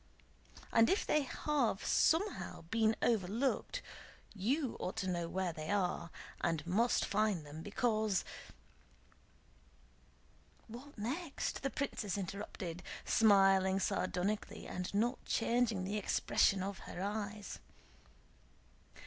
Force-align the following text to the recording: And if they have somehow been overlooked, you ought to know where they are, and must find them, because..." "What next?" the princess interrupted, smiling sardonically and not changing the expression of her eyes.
And 0.73 0.89
if 0.89 1.05
they 1.05 1.21
have 1.21 1.85
somehow 1.85 2.61
been 2.71 2.95
overlooked, 3.03 3.83
you 4.33 4.75
ought 4.79 4.95
to 4.97 5.07
know 5.07 5.29
where 5.29 5.53
they 5.53 5.69
are, 5.69 6.09
and 6.43 6.65
must 6.65 7.05
find 7.05 7.45
them, 7.45 7.61
because..." 7.61 8.25
"What 10.67 10.97
next?" 10.97 11.61
the 11.61 11.69
princess 11.69 12.17
interrupted, 12.17 12.81
smiling 13.05 13.79
sardonically 13.79 14.65
and 14.65 14.91
not 14.91 15.23
changing 15.23 15.83
the 15.83 15.97
expression 15.99 16.63
of 16.63 16.79
her 16.79 17.03
eyes. 17.03 17.59